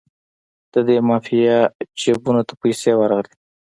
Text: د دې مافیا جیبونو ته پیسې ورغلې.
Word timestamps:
د 0.73 0.75
دې 0.87 0.97
مافیا 1.07 1.59
جیبونو 1.99 2.41
ته 2.47 2.53
پیسې 2.61 2.91
ورغلې. 2.95 3.33